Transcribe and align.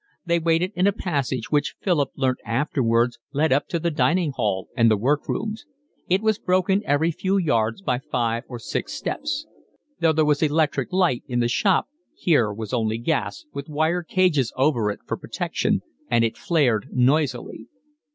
They 0.25 0.39
waited 0.39 0.71
in 0.75 0.87
a 0.87 0.91
passage 0.91 1.51
which 1.51 1.75
Philip 1.79 2.09
learnt 2.15 2.39
afterwards 2.43 3.19
led 3.33 3.53
up 3.53 3.67
to 3.67 3.77
the 3.77 3.91
dining 3.91 4.31
hall 4.31 4.67
and 4.75 4.89
the 4.89 4.97
work 4.97 5.29
rooms; 5.29 5.67
it 6.09 6.23
was 6.23 6.39
broken 6.39 6.81
every 6.85 7.11
few 7.11 7.37
yards 7.37 7.83
by 7.83 7.99
five 7.99 8.43
or 8.49 8.57
six 8.57 8.93
steps. 8.93 9.45
Though 9.99 10.11
there 10.11 10.25
was 10.25 10.41
electric 10.41 10.91
light 10.91 11.23
in 11.27 11.39
the 11.39 11.47
shop 11.47 11.87
here 12.15 12.51
was 12.51 12.73
only 12.73 12.97
gas, 12.97 13.45
with 13.53 13.69
wire 13.69 14.01
cages 14.01 14.51
over 14.55 14.89
it 14.89 15.01
for 15.05 15.17
protection, 15.17 15.83
and 16.09 16.25
it 16.25 16.35
flared 16.35 16.87
noisily. 16.91 17.67